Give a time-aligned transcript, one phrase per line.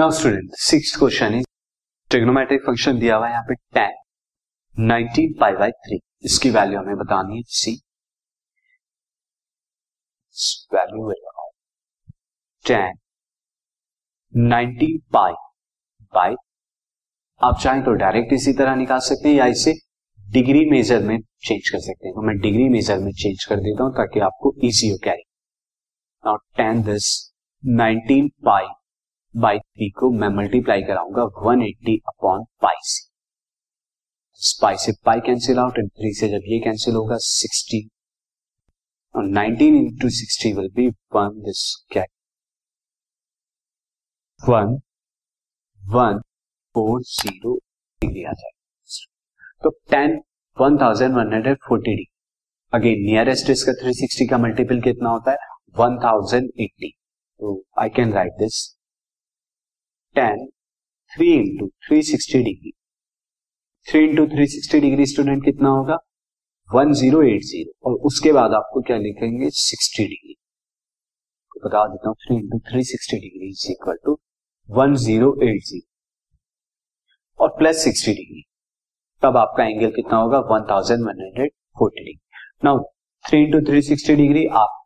[0.00, 1.44] Now student six question is
[2.10, 6.96] trigonometric function दिया हुआ है यहाँ पे tan nineteen pi by three इसकी वैल्यू हमें
[6.96, 7.72] बतानी है see
[10.74, 11.10] value
[12.64, 12.98] tan
[14.48, 15.32] nineteen pi
[16.14, 16.34] by
[17.40, 19.78] आप चाहें तो डायरेक्ट इसी तरह निकाल सकते हैं या इसे
[20.20, 23.84] डिग्री मेजर में चेंज कर सकते हैं। तो मैं डिग्री मेजर में चेंज कर देता
[23.84, 25.22] हूँ ताकि आपको इजी हो carry
[26.24, 27.14] now tan this
[27.64, 28.74] nineteen pi
[29.34, 33.08] by three को मैं मल्टीप्लाई कराऊँगा 180 एट्टी अपॉन पाई से
[34.62, 37.82] पाई से pi cancel out and three से जब ये कैंसिल होगा 60
[39.14, 41.62] और 19 into sixty will be one this
[41.92, 42.04] क्या
[44.40, 44.78] वन
[45.80, 46.20] वन
[46.74, 47.54] फोर ज़ीरो
[48.02, 50.20] आ जाएगा तो tan
[50.56, 52.06] one thousand one hundred forty degree
[52.72, 55.48] again nearest इसका थ्री सिक्सटी का मल्टीपल कितना होता है?
[55.78, 56.90] वन थाउज़ेंड एट्टी
[57.40, 58.62] तो I can write this
[60.16, 60.46] tan
[61.12, 62.70] three into three sixty degree
[63.86, 65.96] three into three sixty degree student कितना होगा?
[66.68, 69.50] One zero eight zero और उसके बाद आपको क्या लिखेंगे?
[69.50, 70.34] सिक्सटी डिग्री
[71.52, 74.18] तो बता देता हूँ three into three sixty degree is equal to
[74.68, 78.42] one zero eight zero और प्लस सिक्सटी डिग्री
[79.22, 80.38] तब आपका एंगल कितना होगा?
[80.50, 82.82] One thousand one hundred forty degree now
[83.24, 84.76] three into three sixty degree आप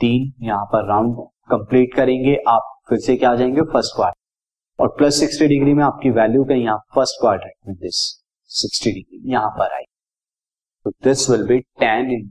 [0.00, 1.16] तीन यहाँ पर राउंड
[1.50, 3.62] कंप्लीट करेंगे, आप फिर से क्या आ जाएँगे?
[3.72, 4.18] फ़र्स्ट क्वार्टर
[4.78, 7.98] और प्लस सिक्सटी डिग्री में आपकी वैल्यू कहीं यहाँ फ़र्स्ट क्वाड्रेंट में दिस
[8.50, 9.82] सिक्सटी डिग्री यहाँ पर आई
[10.86, 12.30] तो this will be tan in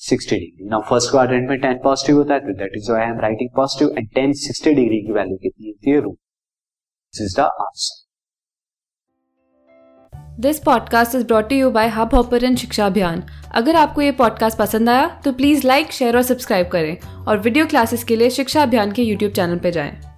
[0.00, 3.18] sixty degree now first quadrant में टेन पॉजिटिव होता है तो that is I am
[3.20, 6.00] writing positive and tan sixty degree की वैल्यू कितनी होती है?
[6.00, 8.00] Root this is the answer
[10.40, 13.22] this podcast is brought you by Hubhopper शिक्षा अभियान
[13.54, 17.66] अगर आपको ये पॉडकास्ट पसंद आया तो प्लीज़ लाइक शेयर और सब्सक्राइब करें। और वीडियो
[17.66, 20.11] क्लासेस के लिए शिक्षा अभियान के यूट्यूब चैनल पर जाएँ।